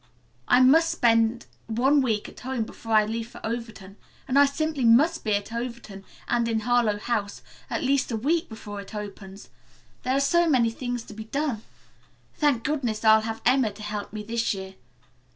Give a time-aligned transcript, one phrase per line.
[0.47, 4.83] "I must spend one week at home before I leave for Overton, and I simply
[4.83, 9.49] must be at Overton, and in Harlowe House, at least a week before it opens.
[10.01, 11.61] There are so many things to be done.
[12.33, 14.73] Thank goodness, I'll have Emma to help me this year.